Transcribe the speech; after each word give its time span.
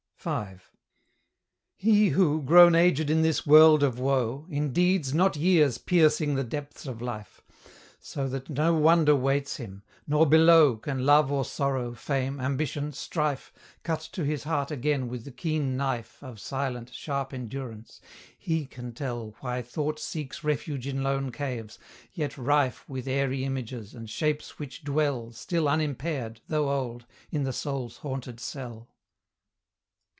V. 0.23 0.29
He 1.75 2.09
who, 2.09 2.43
grown 2.43 2.75
aged 2.75 3.09
in 3.09 3.23
this 3.23 3.47
world 3.47 3.81
of 3.81 3.97
woe, 3.97 4.45
In 4.51 4.71
deeds, 4.71 5.15
not 5.15 5.35
years, 5.35 5.79
piercing 5.79 6.35
the 6.35 6.43
depths 6.43 6.85
of 6.85 7.01
life, 7.01 7.41
So 7.99 8.27
that 8.27 8.47
no 8.47 8.71
wonder 8.75 9.15
waits 9.15 9.55
him; 9.57 9.81
nor 10.05 10.27
below 10.27 10.75
Can 10.77 11.07
love 11.07 11.31
or 11.31 11.43
sorrow, 11.43 11.95
fame, 11.95 12.39
ambition, 12.39 12.91
strife, 12.93 13.51
Cut 13.81 13.99
to 14.11 14.23
his 14.23 14.43
heart 14.43 14.69
again 14.69 15.07
with 15.07 15.23
the 15.25 15.31
keen 15.31 15.75
knife 15.75 16.19
Of 16.21 16.39
silent, 16.39 16.93
sharp 16.93 17.33
endurance: 17.33 17.99
he 18.37 18.67
can 18.67 18.93
tell 18.93 19.33
Why 19.39 19.63
thought 19.63 19.97
seeks 19.97 20.43
refuge 20.43 20.85
in 20.85 21.01
lone 21.01 21.31
caves, 21.31 21.79
yet 22.13 22.37
rife 22.37 22.87
With 22.87 23.07
airy 23.07 23.43
images, 23.43 23.95
and 23.95 24.07
shapes 24.07 24.59
which 24.59 24.83
dwell 24.83 25.31
Still 25.31 25.67
unimpaired, 25.67 26.41
though 26.47 26.69
old, 26.69 27.07
in 27.31 27.43
the 27.43 27.51
soul's 27.51 27.97
haunted 27.97 28.39
cell. 28.39 28.87